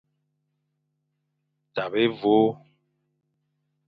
[1.73, 2.35] Tabe évÔ.